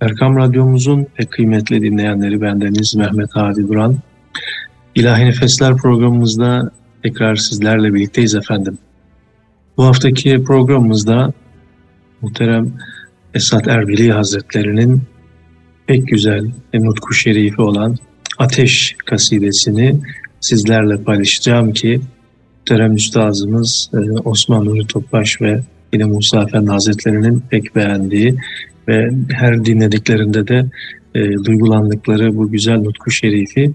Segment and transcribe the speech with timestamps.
[0.00, 3.98] Erkam Radyomuzun pek kıymetli dinleyenleri bendeniz Mehmet Hadi Duran.
[4.94, 6.70] İlahi Nefesler programımızda
[7.02, 8.78] tekrar sizlerle birlikteyiz efendim.
[9.76, 11.32] Bu haftaki programımızda
[12.20, 12.72] muhterem
[13.34, 15.02] Esat Erbili Hazretleri'nin
[15.86, 17.96] pek güzel ve nutku şerifi olan
[18.38, 20.00] Ateş kasidesini
[20.40, 22.00] sizlerle paylaşacağım ki
[22.58, 25.60] muhterem üstazımız e, Osman Nuri Topbaş ve
[25.92, 28.38] yine Musa Efendi Hazretleri'nin pek beğendiği
[28.88, 30.66] ve her dinlediklerinde de
[31.14, 33.70] e, duygulandıkları bu güzel nutku şerifi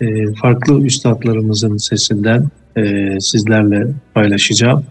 [0.00, 4.84] e, farklı üstadlarımızın sesinden e, sizlerle paylaşacağım.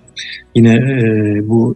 [0.55, 1.75] Yine e, bu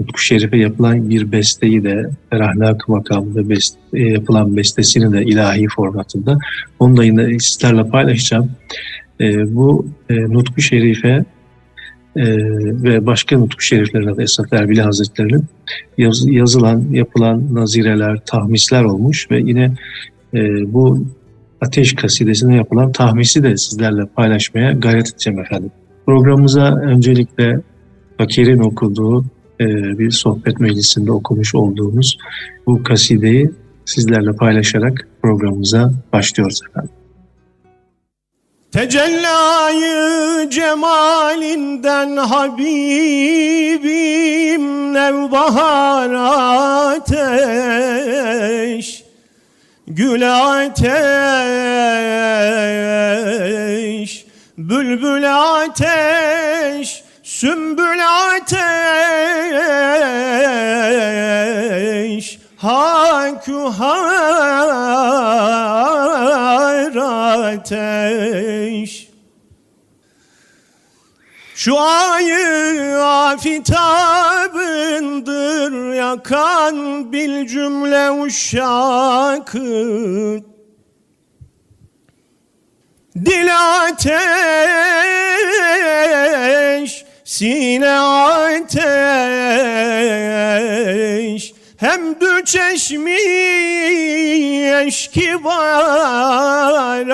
[0.00, 6.38] Nutku Şerif'e yapılan bir besteyi de Ferahlak makamında best, e, yapılan bestesini de ilahi formatında
[6.78, 8.50] onu da yine sizlerle paylaşacağım.
[9.20, 11.24] E, bu e, Nutku Şerif'e
[12.16, 12.24] e,
[12.82, 15.44] ve başka Nutku Şeriflerine de Esat Erbili Hazretleri'nin
[15.98, 19.72] yaz, yazılan, yapılan nazireler, tahmisler olmuş ve yine
[20.34, 20.40] e,
[20.72, 21.06] bu
[21.60, 25.70] Ateş kasidesine yapılan tahmisi de sizlerle paylaşmaya gayret edeceğim efendim.
[26.06, 27.60] Programımıza öncelikle
[28.18, 29.24] Fakir'in okuduğu
[29.60, 29.66] e,
[29.98, 32.18] bir sohbet meclisinde okumuş olduğumuz
[32.66, 33.50] bu kasideyi
[33.84, 36.90] sizlerle paylaşarak programımıza başlıyoruz efendim.
[38.76, 42.64] Tecellayı cemalinden Habibim
[44.94, 46.10] nevbahar
[46.96, 47.16] ateş
[49.86, 50.22] Gül
[50.62, 50.86] ateş
[54.58, 58.00] Bülbül ateş Sümbül
[58.32, 58.56] ateş
[62.66, 63.76] Hakuhar
[67.46, 69.08] ateş
[71.54, 74.06] Şu ayı afitabındır
[75.94, 79.56] yakan bil cümle uşakı.
[83.24, 83.48] Dil
[83.82, 84.16] ateş,
[87.24, 89.56] sine ateş
[91.76, 93.20] Hem dü çeşmi
[94.86, 97.06] eşki var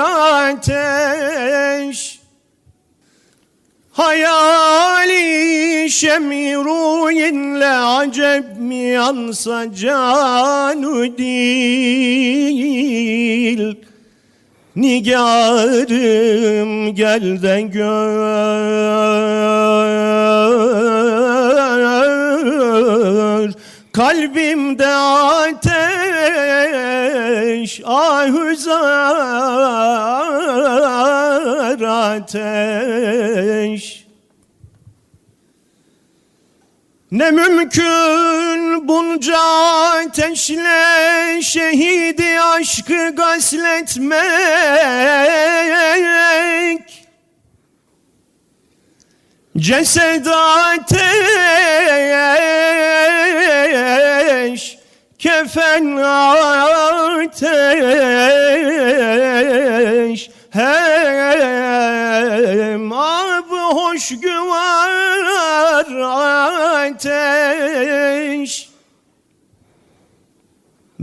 [0.49, 2.23] ateş.
[3.93, 12.23] Hayali şemiruyinle acep mi yansa canu dil
[14.77, 16.15] Nigarım
[16.95, 18.13] gel de gör
[23.93, 25.73] Kalbimde ateş
[27.85, 28.73] ahüzar
[31.81, 34.03] ateş.
[37.13, 44.19] Ne mümkün bunca ateşle şehidi aşkı gasletmek
[49.57, 51.03] Cesed ateş,
[55.19, 57.43] kefen ateş.
[60.51, 61.33] Hem
[62.93, 65.87] ab hoş güvar
[66.85, 68.72] ateş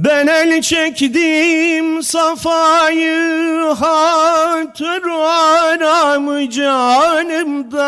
[0.04, 7.80] ben el çektim safayı hatır aramı canımdan.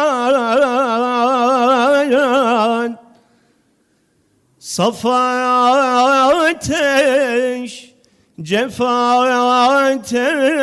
[4.59, 5.19] Safa
[6.47, 7.93] ateş,
[8.41, 9.19] cefa
[9.87, 10.61] ateş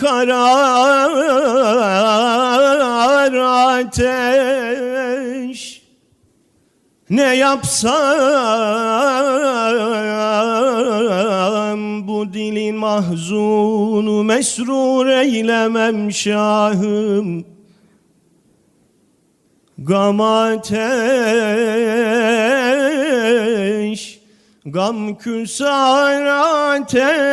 [0.00, 1.08] karar
[3.78, 5.58] ateş.
[7.10, 7.98] Ne yapsam
[12.08, 17.44] bu dili mahzunu mesrur eylemem şahım.
[19.78, 20.20] Gam
[24.72, 26.24] Gam küsar
[26.76, 27.28] ateş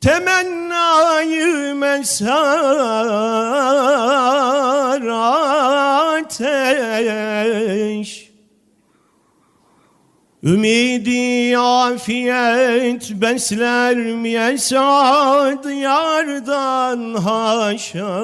[0.00, 2.34] Temennayı mesar
[6.16, 7.04] ateş.
[10.42, 18.14] Ümidi afiyet besler mi esad yardan haşa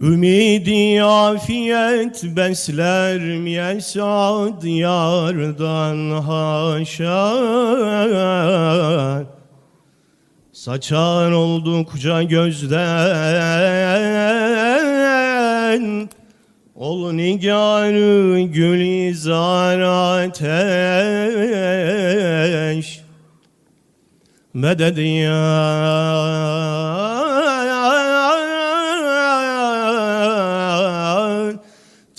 [0.00, 7.30] Ümidi afiyet besler yesad yardan haşa
[10.52, 12.80] Saçar oldukça gözden.
[16.74, 19.80] Ol nigarı gülizar
[20.20, 20.60] ateş.
[24.54, 26.69] Meded ya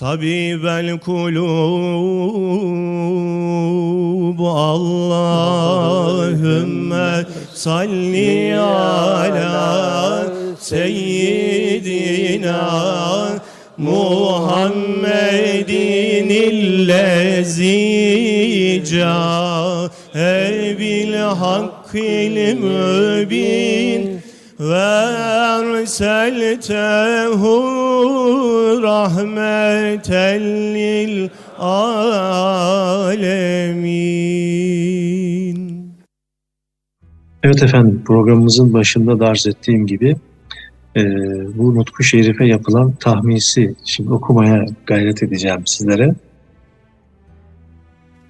[0.01, 1.19] Tabibel kulub
[4.41, 6.05] Allahümme
[7.53, 10.25] salli ala
[10.59, 12.61] seyyidina
[13.77, 17.81] Muhammedin illezi
[18.91, 24.21] ca'e bil hakkil mübin
[24.59, 25.31] ve
[25.81, 27.80] erseltehu
[28.81, 30.41] rahmeten
[30.73, 33.11] lil alemin.
[37.43, 40.15] Evet efendim programımızın başında da arz ettiğim gibi
[40.95, 41.03] e,
[41.57, 46.15] bu Nutku Şerif'e yapılan tahmisi şimdi okumaya gayret edeceğim sizlere.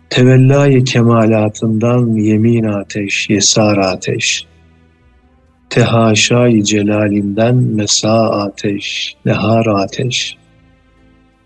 [0.09, 4.50] Tevellâ-i kemalatından yemin ateş, yesar ateş.
[5.71, 10.37] Tehaşâ-i celalinden mesa ateş, nehar ateş.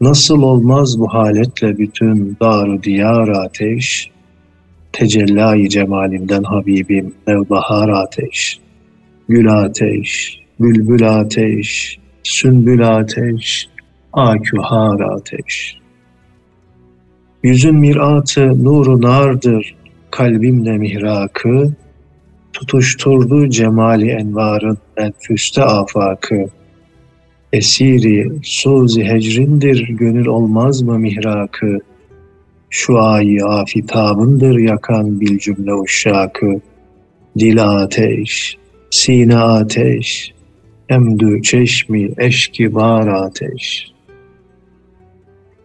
[0.02, 4.10] Nasıl olmaz bu haletle bütün daru diyar ateş,
[4.92, 8.60] Tecellâ-i cemalinden Habibim nevbahar ateş,
[9.30, 13.68] gül ateş, bülbül ateş, sümbül ateş,
[14.14, 15.78] akühar ateş.
[17.44, 19.76] Yüzün miratı nuru nardır,
[20.12, 21.74] kalbimle mihrakı,
[22.56, 26.46] tutuşturdu cemali envarın enfüste afakı.
[27.54, 31.80] Esiri suzi hecrindir, gönül olmaz mı mihrakı?
[32.70, 36.62] Şu ayı afitabındır yakan bil cümle uşşakı.
[37.40, 38.58] Dil ateş,
[38.90, 40.34] sine ateş,
[40.90, 43.88] emdü çeşmi eşki bar ateş.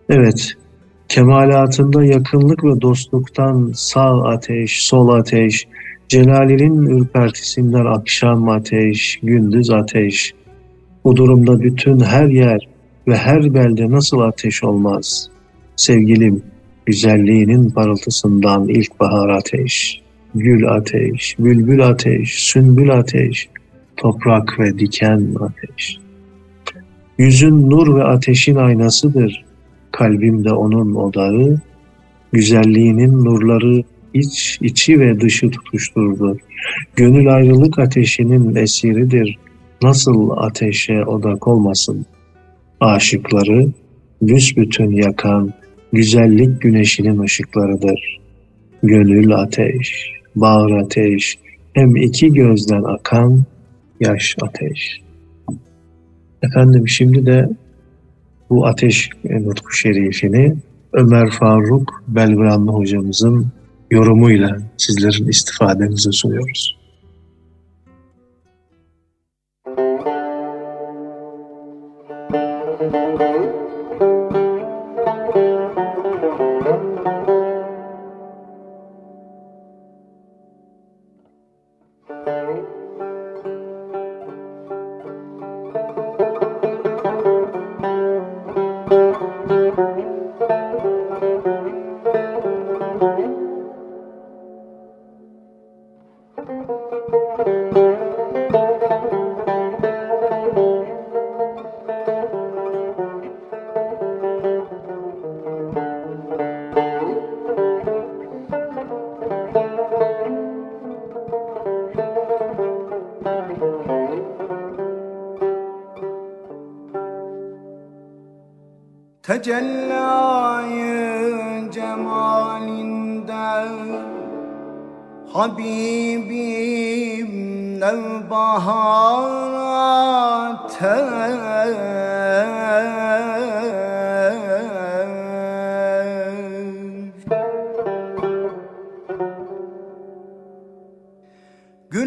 [0.09, 0.53] Evet,
[1.09, 5.67] kemalatında yakınlık ve dostluktan sağ ateş, sol ateş,
[6.11, 10.35] Celalinin ürpertisinden akşam ateş, gündüz ateş.
[11.05, 12.69] Bu durumda bütün her yer
[13.09, 15.31] ve her belde nasıl ateş olmaz?
[15.77, 16.43] Sevgilim,
[16.87, 20.01] güzelliğinin parıltısından ilkbahar ateş,
[20.35, 23.49] gül ateş, bülbül ateş, sünbül ateş,
[23.97, 25.99] toprak ve diken ateş.
[27.19, 29.45] Yüzün nur ve ateşin aynasıdır,
[29.93, 31.61] kalbimde onun odağı,
[32.33, 33.85] güzelliğinin nurları
[34.15, 36.39] iç, içi ve dışı tutuşturdu.
[36.97, 39.39] Gönül ayrılık ateşinin esiridir,
[39.83, 42.07] nasıl ateşe odak olmasın?
[42.81, 43.69] Aşıkları
[44.23, 45.53] büsbütün yakan
[45.93, 48.21] güzellik güneşinin ışıklarıdır.
[48.83, 51.39] Gönül ateş, bağır ateş,
[51.73, 53.45] hem iki gözden akan
[54.01, 55.01] yaş ateş.
[56.43, 57.49] Efendim şimdi de
[58.51, 60.57] bu ateş nutku şerifini
[60.93, 63.47] Ömer Faruk Belgranlı hocamızın
[63.91, 66.80] yorumuyla sizlerin istifadenize sunuyoruz.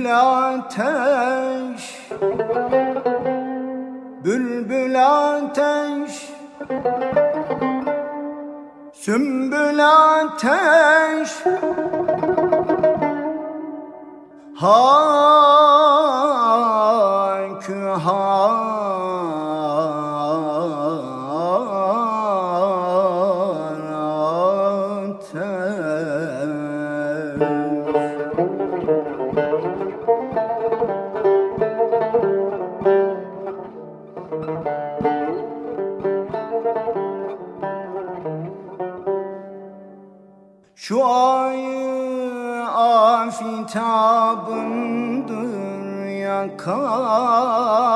[0.04, 1.84] Gül ateş
[4.24, 6.30] Bülbül ateş
[8.94, 11.30] Sümbül ateş.
[14.56, 15.63] Haykü
[43.76, 45.34] afitabındır
[46.06, 47.93] yakan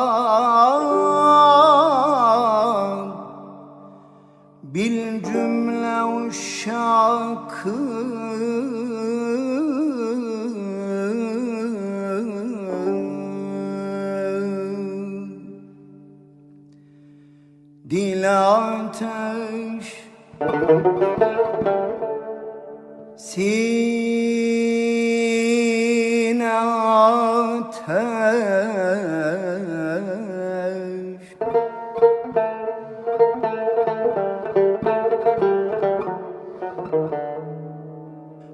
[27.68, 29.28] ateş.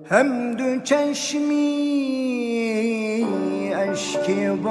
[0.10, 1.74] Hem dü çeşmi
[3.92, 4.64] eşki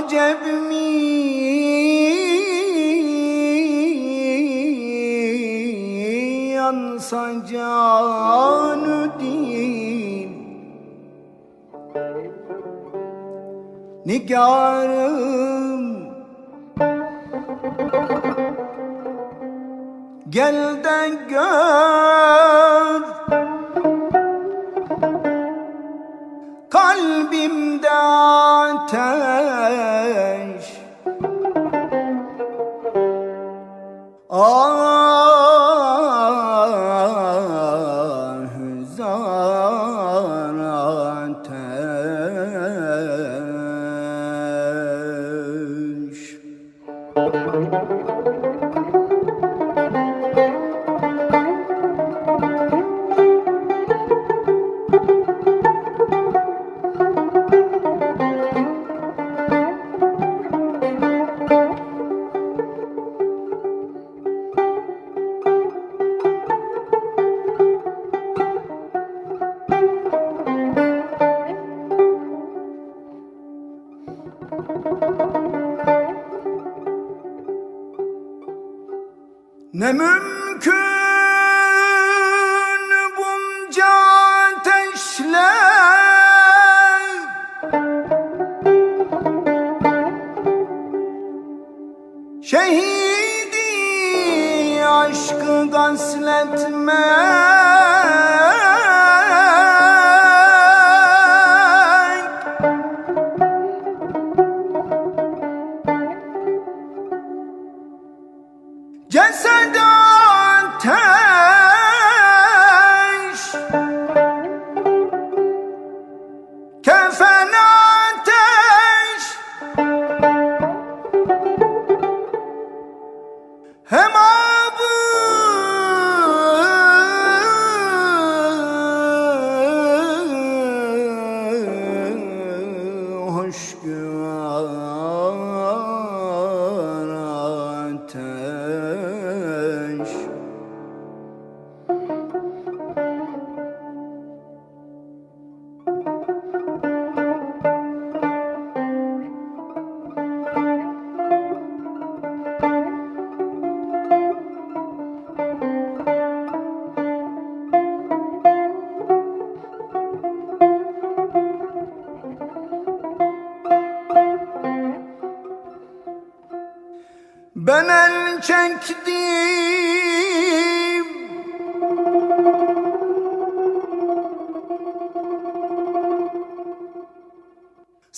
[0.00, 0.86] acep mi
[6.54, 10.30] yansa canü din
[14.06, 15.84] Nigarım
[20.28, 22.69] Gel de gör
[34.32, 34.69] Ah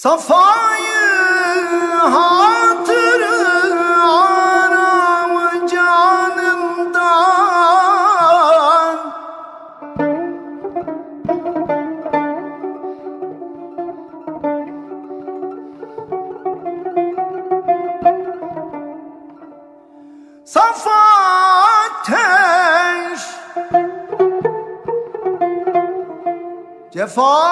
[0.03, 1.03] Safayı
[1.95, 3.39] hatırı
[4.03, 7.03] aramı canımdan
[20.45, 21.01] Safa
[21.95, 23.23] ateş
[26.93, 27.43] Cefa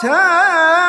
[0.00, 0.79] ateş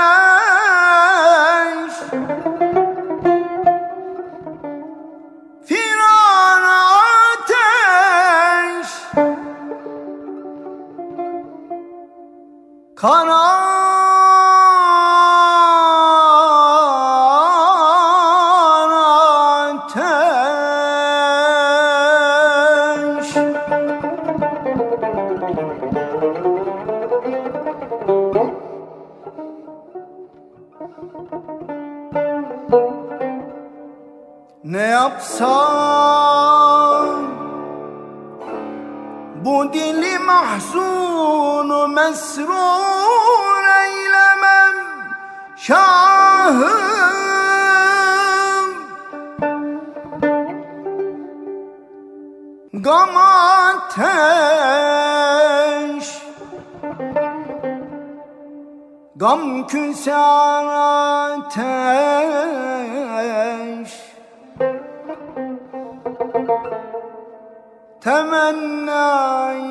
[68.02, 69.62] Temennayı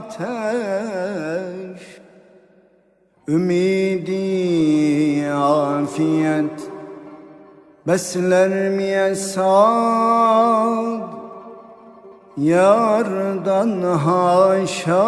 [0.00, 0.62] ateş
[3.28, 4.14] Ümidi
[5.34, 6.70] afiyet
[7.86, 9.96] Besler mi esad
[12.36, 15.06] Yardan haşa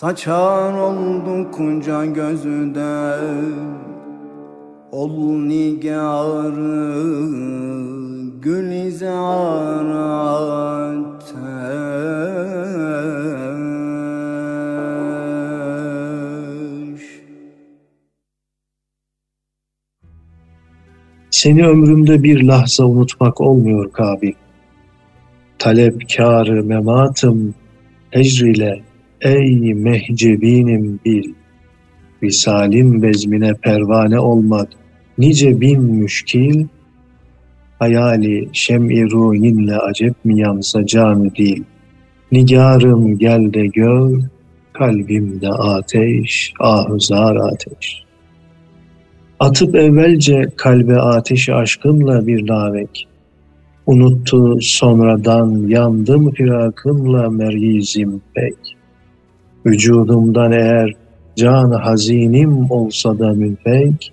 [0.00, 3.16] Saçar oldukça gözde
[4.92, 6.96] Ol nigarı
[11.16, 11.42] ateş
[21.30, 24.32] Seni ömrümde bir lahza unutmak olmuyor Kabil.
[25.58, 27.54] Talepkârı mematım
[28.10, 28.82] hecrile
[29.20, 31.32] ey mehcebinim bil.
[32.22, 34.68] Visalim bezmine pervane olmak
[35.18, 36.66] nice bin müşkil.
[37.78, 41.62] Hayali şem-i ruhinle acep mi yansa canı dil.
[42.32, 44.20] Nigarım gel de gör,
[44.72, 48.02] kalbimde ateş, ahuzar ateş.
[49.40, 53.08] Atıp evvelce kalbe ateşi aşkınla bir navek.
[53.86, 58.54] Unuttu sonradan yandım firakınla meryizim pek.
[59.66, 60.92] Vücudumdan eğer
[61.36, 64.12] can hazinim olsa da münfek,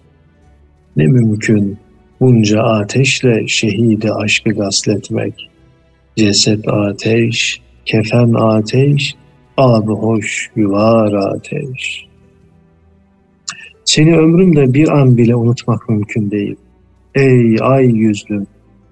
[0.95, 1.77] ne mümkün
[2.19, 5.49] bunca ateşle şehidi aşkı gasletmek.
[6.17, 9.15] Ceset ateş, kefen ateş,
[9.57, 12.05] abi hoş yuvar ateş.
[13.85, 16.55] Seni ömrümde bir an bile unutmak mümkün değil.
[17.15, 18.47] Ey ay yüzlüm,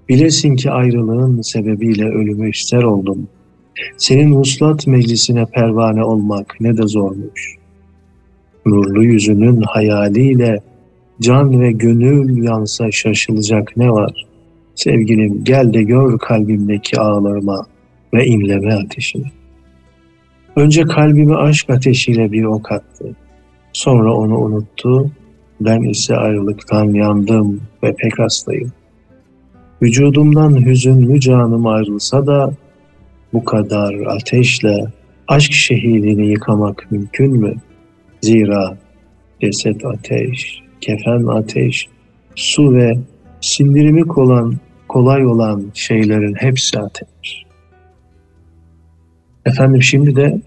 [0.09, 3.27] bilesin ki ayrılığın sebebiyle ölümü ister oldum.
[3.97, 7.55] Senin vuslat meclisine pervane olmak ne de zormuş.
[8.65, 10.59] Nurlu yüzünün hayaliyle
[11.21, 14.25] can ve gönül yansa şaşılacak ne var?
[14.75, 17.65] Sevgilim gel de gör kalbimdeki ağlarıma
[18.13, 19.31] ve inleme ateşini.
[20.55, 23.15] Önce kalbimi aşk ateşiyle bir ok attı.
[23.73, 25.11] Sonra onu unuttu.
[25.61, 28.71] Ben ise ayrılıktan yandım ve pek hastayım.
[29.81, 32.53] Vücudumdan hüzünlü canım ayrılsa da
[33.33, 34.85] bu kadar ateşle
[35.27, 37.55] aşk şehidini yıkamak mümkün mü?
[38.21, 38.77] Zira
[39.41, 41.87] ceset ateş, kefen ateş,
[42.35, 42.97] su ve
[43.41, 44.55] sindirimi olan,
[44.87, 47.43] kolay olan şeylerin hepsi ateş.
[49.45, 50.41] Efendim şimdi de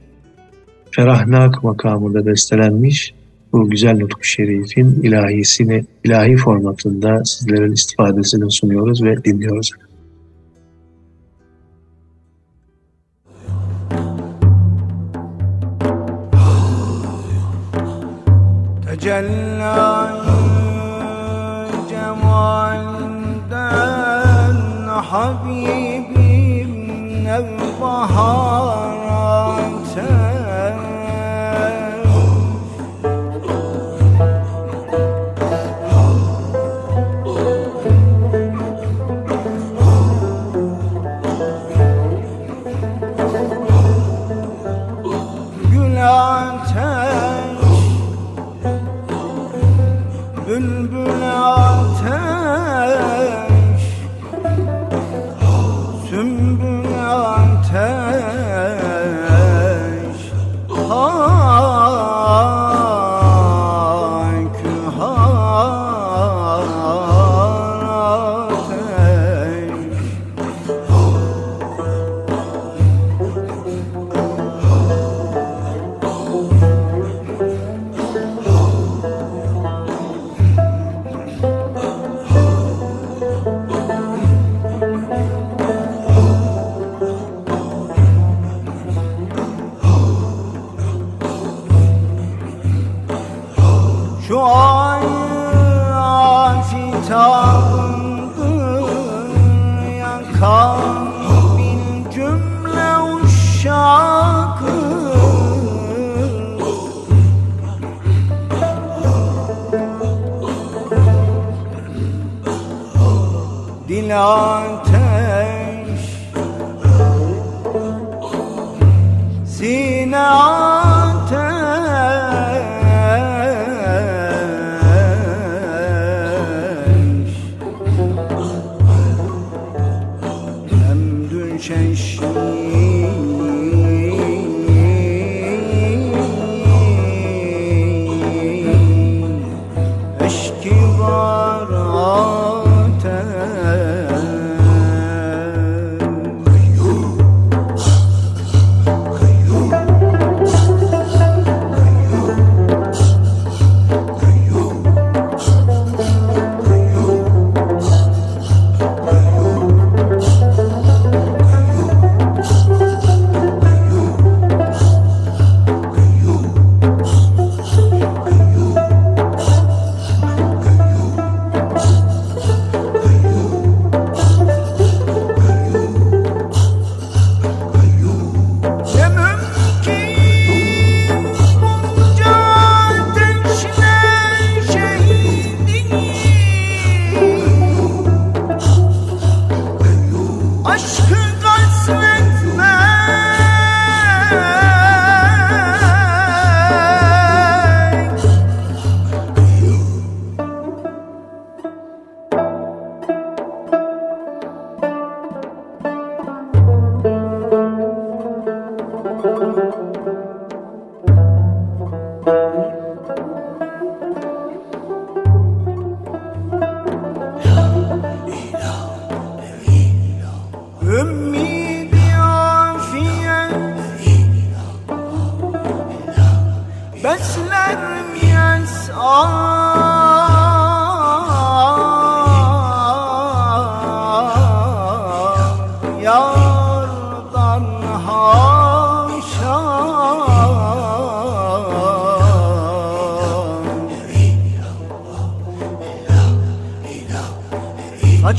[0.91, 3.15] Ferahnak makamında bestelenmiş
[3.53, 9.71] bu güzel nutku şerifin ilahisini ilahi formatında sizlerin istifadesini sunuyoruz ve dinliyoruz.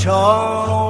[0.06, 0.85] Charles.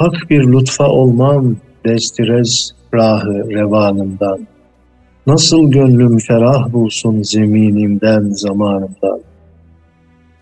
[0.00, 4.46] Ufak bir lütfa olmam destirez rahı revanımdan.
[5.26, 9.20] Nasıl gönlüm ferah bulsun zeminimden zamanımdan.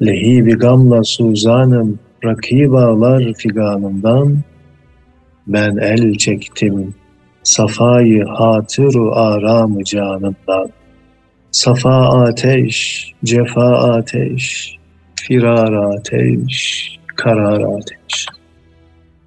[0.02, 4.38] Lehibi gamla suzanım, rakib ağlar figanımdan.
[5.46, 6.94] Ben el çektim,
[7.42, 10.70] safayı hatıru aramı canımdan.
[11.50, 14.76] Safa ateş, cefa ateş,
[15.16, 18.37] firar ateş, karar ateş.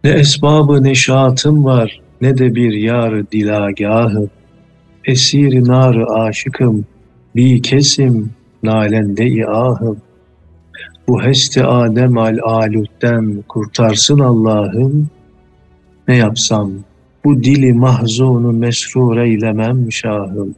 [0.04, 4.30] Ne esbabı neşatım var, ne de bir yar dilagahı.
[5.06, 6.86] Esir nar aşıkım,
[7.36, 8.30] bir kesim
[8.64, 9.98] nalende ahım.
[11.08, 15.10] Bu hesti Adem al alütten kurtarsın Allah'ım.
[16.08, 16.72] Ne yapsam
[17.24, 20.56] bu dili mahzunu mesrur eylemem şahım.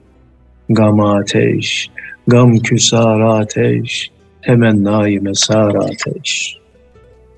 [0.69, 1.89] Gam ateş,
[2.27, 6.62] gam küsar ateş, temennayı mesar ateş.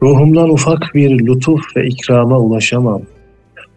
[0.03, 3.01] Ruhumdan ufak bir lütuf ve ikrama ulaşamam.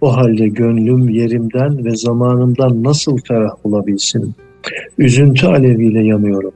[0.01, 4.35] O halde gönlüm yerimden ve zamanımdan nasıl ferah bulabilsin?
[4.99, 6.53] Üzüntü aleviyle yanıyorum.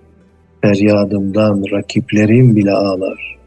[0.62, 3.38] Feryadımdan rakiplerim bile ağlar.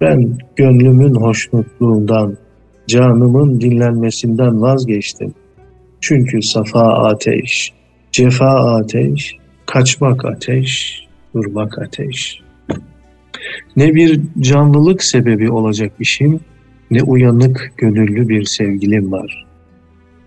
[0.00, 2.36] Ben gönlümün hoşnutluğundan,
[2.86, 5.34] canımın dinlenmesinden vazgeçtim.
[6.00, 7.72] Çünkü safa ateş,
[8.12, 11.02] cefa ateş, kaçmak ateş,
[11.34, 12.43] durmak ateş.
[13.76, 16.40] Ne bir canlılık sebebi olacak işim,
[16.90, 19.46] ne uyanık gönüllü bir sevgilim var.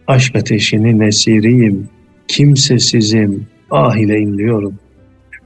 [0.08, 1.90] Aşk ateşini nesiriyim,
[2.28, 4.76] kimsesizim, ah ile inliyorum.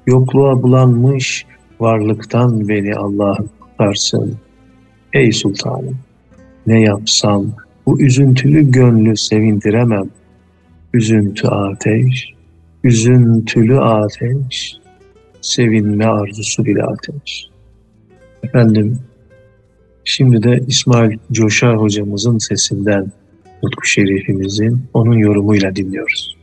[0.08, 1.46] Yokluğa bulanmış
[1.80, 4.38] varlıktan beni Allah'ım kurtarsın.
[5.14, 5.98] Ey sultanım,
[6.68, 7.46] ne yapsam
[7.86, 10.10] bu üzüntülü gönlü sevindiremem.
[10.94, 12.34] Üzüntü ateş,
[12.84, 14.78] üzüntülü ateş,
[15.42, 17.51] sevinme arzusu bile ateş.
[18.44, 19.00] Efendim,
[20.04, 23.12] şimdi de İsmail Coşar hocamızın sesinden
[23.64, 26.38] Nutku Şerifimizin onun yorumuyla dinliyoruz.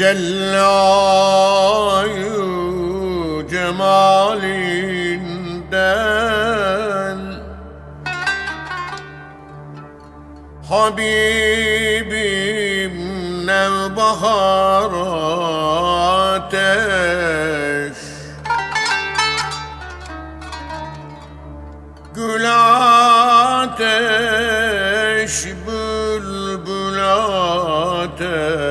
[0.00, 0.40] Tecellayı
[3.50, 4.40] cemalinden.
[10.68, 12.16] Habibim
[13.46, 14.92] nevbahar
[16.36, 17.98] ateş.
[22.14, 22.44] Gül
[23.60, 24.06] ateş,
[25.66, 28.69] bülbül ateş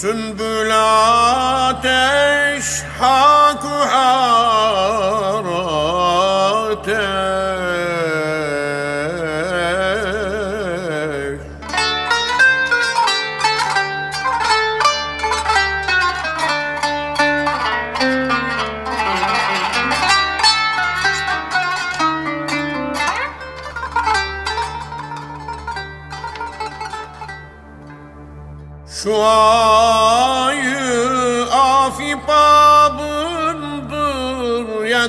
[0.00, 0.70] Sümbül
[1.68, 2.64] ateş,
[3.00, 3.64] hak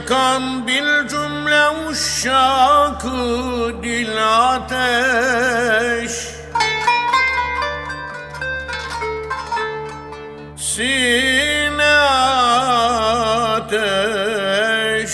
[0.02, 3.10] Yakan bil cümle uşşakı
[3.84, 4.18] dil
[4.50, 6.12] ateş.
[10.58, 11.98] Sine
[13.54, 15.14] ateş.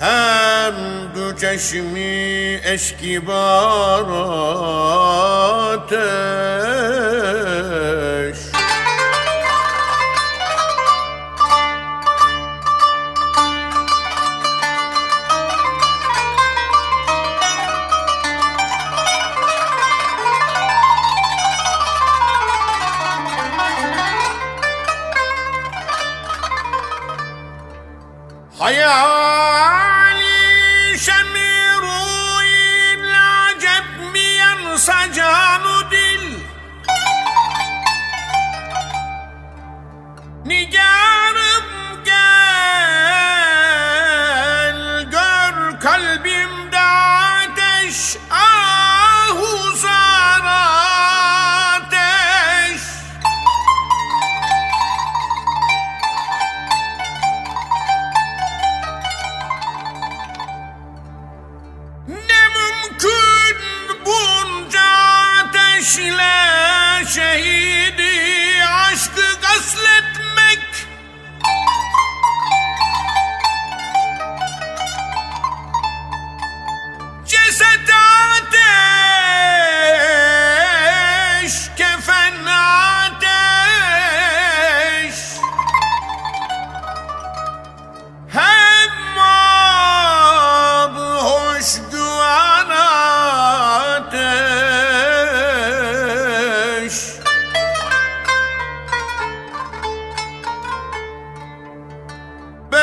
[0.00, 0.74] Hem
[1.14, 4.06] du çeşmi eşkibar
[5.74, 6.66] ateş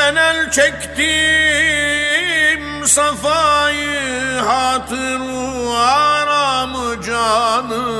[0.04, 1.06] Ben el çektim
[2.86, 7.94] safayı hatırı aramı canımdan?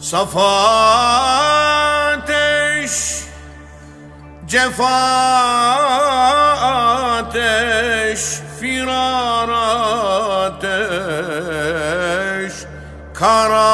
[0.00, 0.50] Safa
[2.12, 3.24] ateş,
[4.46, 4.96] cefa
[7.18, 8.20] ateş,
[8.60, 9.48] firar
[13.24, 13.70] kara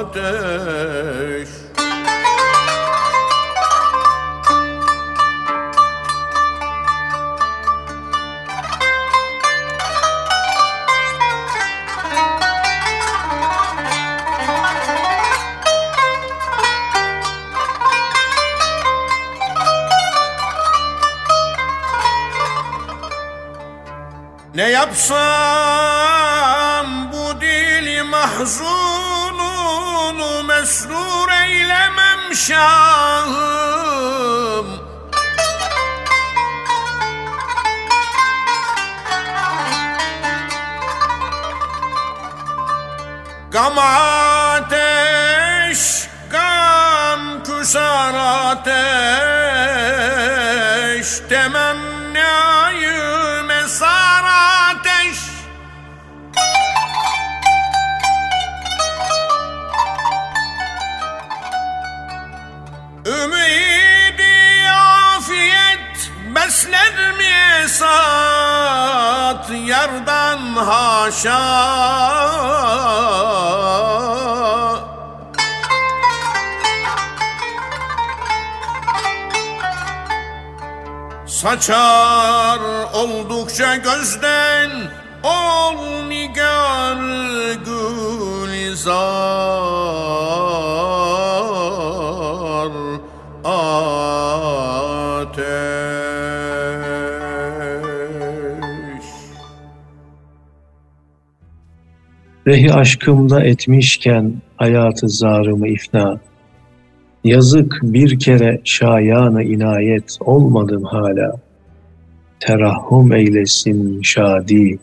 [0.00, 1.48] ateş
[24.54, 25.93] Ne yapsam?
[32.46, 33.46] Şahım.
[43.50, 43.78] Gam
[67.64, 71.44] esat yardan haşa
[81.26, 82.60] Saçar
[82.94, 84.70] oldukça gözden
[85.22, 85.76] ol
[86.08, 86.98] nigar
[87.66, 89.04] gülizar
[95.34, 96.03] ateş.
[102.46, 106.20] Rehi aşkımda etmişken hayatı zarımı ifna.
[107.24, 111.40] Yazık bir kere şayanı inayet olmadım hala.
[112.40, 114.78] Terahhum eylesin şadi,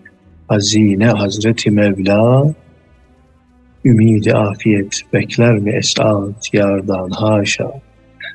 [0.47, 2.53] hazine Hazreti Mevla.
[3.85, 7.71] Ümidi afiyet bekler mi esat yardan haşa.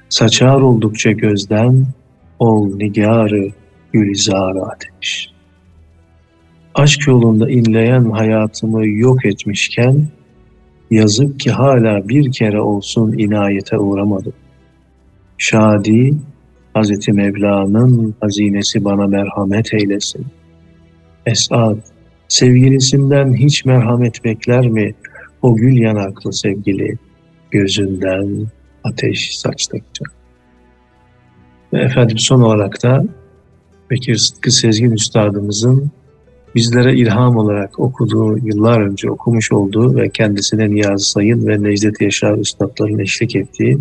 [0.08, 1.86] Saçar oldukça gözden,
[2.38, 3.48] ol nigarı
[3.92, 5.35] gülizar ateş.
[6.76, 10.06] Aşk yolunda inleyen hayatımı yok etmişken,
[10.90, 14.32] yazık ki hala bir kere olsun inayete uğramadım.
[15.38, 16.14] Şadi,
[16.74, 20.26] Hazreti Mevla'nın hazinesi bana merhamet eylesin.
[21.26, 21.76] Esad,
[22.28, 24.94] sevgilisinden hiç merhamet bekler mi
[25.42, 26.98] o gül yanaklı sevgili
[27.50, 28.46] gözünden
[28.84, 30.04] ateş saçtıkça?
[31.72, 33.04] Ve efendim son olarak da
[33.90, 35.90] Bekir Sıtkı Sezgin Üstadımızın
[36.54, 42.38] bizlere ilham olarak okuduğu, yıllar önce okumuş olduğu ve kendisine Niyazi Sayın ve Necdet Yaşar
[42.38, 43.78] Üstadların eşlik ettiği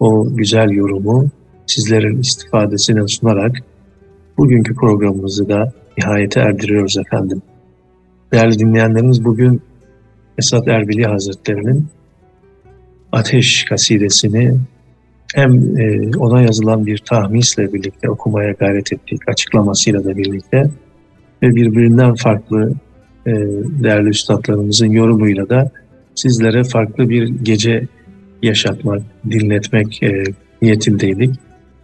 [0.00, 1.30] o güzel yorumu
[1.66, 3.56] sizlerin istifadesine sunarak
[4.38, 7.42] bugünkü programımızı da nihayete erdiriyoruz efendim.
[8.32, 9.62] Değerli dinleyenlerimiz bugün
[10.38, 11.86] Esat Erbili Hazretleri'nin
[13.12, 14.56] Ateş kasidesini
[15.34, 20.70] hem e, ona yazılan bir tahmisle birlikte okumaya gayret ettik, açıklamasıyla da birlikte
[21.42, 22.72] ve birbirinden farklı
[23.26, 23.32] e,
[23.82, 25.70] değerli üstadlarımızın yorumuyla da
[26.14, 27.86] sizlere farklı bir gece
[28.42, 30.24] yaşatmak, dinletmek e,
[30.62, 31.34] niyetindeydik.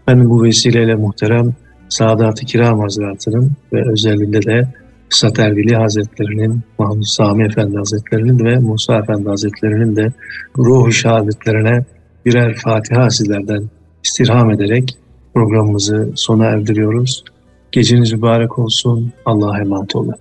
[0.07, 1.55] Ben bu vesileyle muhterem
[1.89, 4.69] Sadat-ı Kiram Hazretleri'nin ve özellikle de
[5.11, 10.13] Kısat Ervili Hazretleri'nin, Mahmud Sami Efendi Hazretleri'nin ve Musa Efendi Hazretleri'nin de
[10.59, 11.85] ruhu şehadetlerine
[12.27, 13.63] birer Fatiha sizlerden
[14.05, 14.99] istirham ederek
[15.35, 17.25] programımızı sona erdiriyoruz.
[17.73, 19.13] Geceniz mübarek olsun.
[19.25, 20.15] Allah'a emanet olun.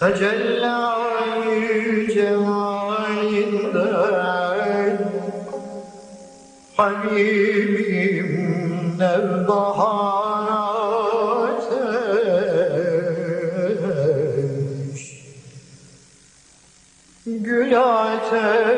[0.00, 0.78] Tecella
[2.14, 3.38] cemalinden
[6.76, 8.30] Habibim
[8.98, 10.48] nevbahar
[11.58, 12.62] ateş.
[17.26, 18.77] Gül ateş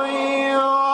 [0.00, 0.85] غير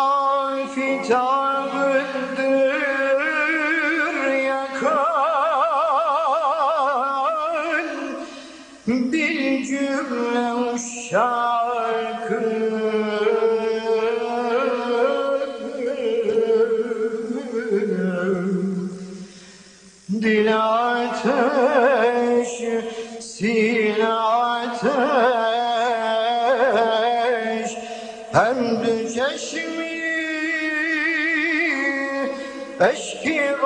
[32.91, 33.57] eşki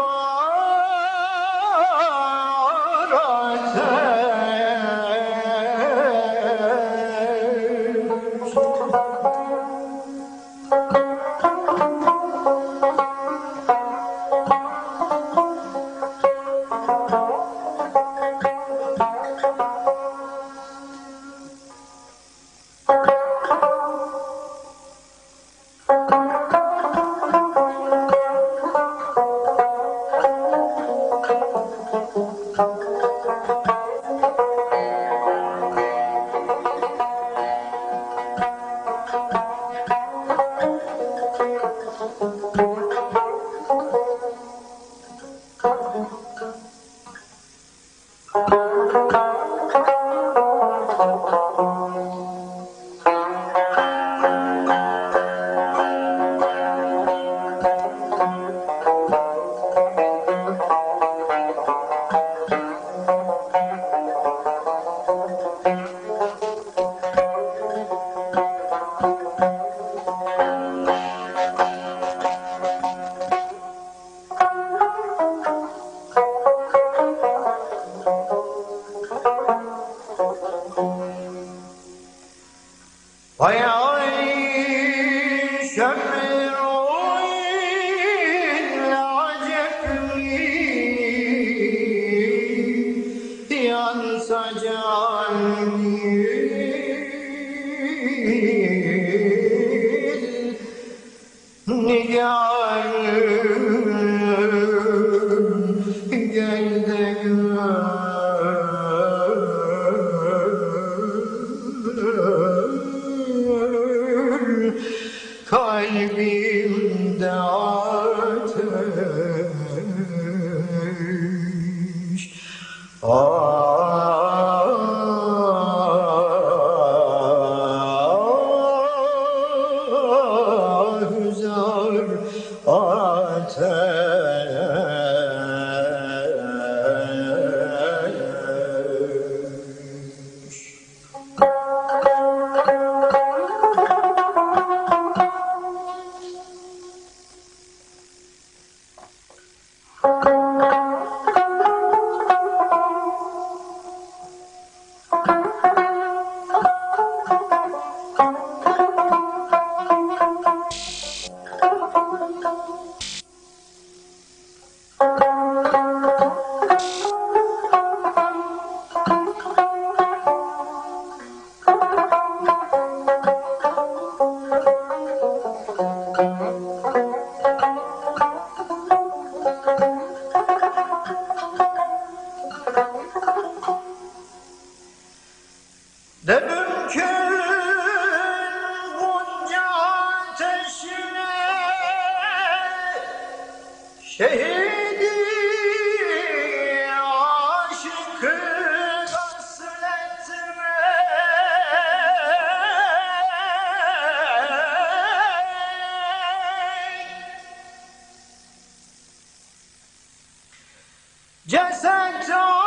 [211.46, 212.65] Ceset ateş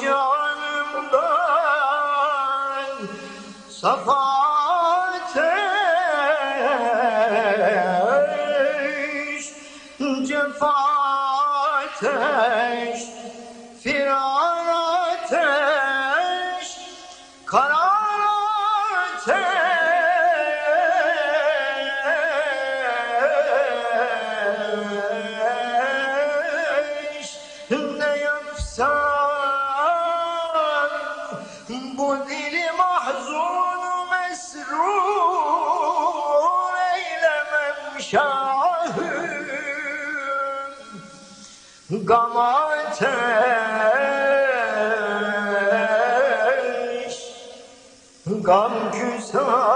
[0.00, 1.18] canımdan
[3.68, 4.27] Safa
[42.08, 43.04] şahım Gam ateş
[48.42, 49.67] Gam küsar